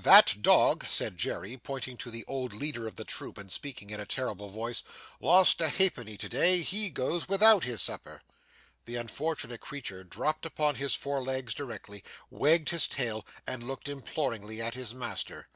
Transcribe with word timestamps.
That 0.00 0.42
dog,' 0.42 0.86
said 0.86 1.16
Jerry, 1.16 1.56
pointing 1.56 1.94
out 1.94 2.12
the 2.12 2.24
old 2.28 2.52
leader 2.52 2.86
of 2.86 2.94
the 2.94 3.04
troop, 3.04 3.36
and 3.36 3.50
speaking 3.50 3.90
in 3.90 3.98
a 3.98 4.06
terrible 4.06 4.48
voice, 4.48 4.84
'lost 5.18 5.60
a 5.60 5.68
halfpenny 5.70 6.16
to 6.18 6.28
day. 6.28 6.62
He 6.62 6.88
goes 6.88 7.26
without 7.28 7.64
his 7.64 7.82
supper.' 7.82 8.22
The 8.84 8.94
unfortunate 8.94 9.60
creature 9.60 10.04
dropped 10.04 10.46
upon 10.46 10.76
his 10.76 10.94
fore 10.94 11.24
legs 11.24 11.52
directly, 11.52 12.04
wagged 12.30 12.68
his 12.68 12.86
tail, 12.86 13.26
and 13.44 13.64
looked 13.66 13.88
imploringly 13.88 14.62
at 14.62 14.76
his 14.76 14.94
master. 14.94 15.48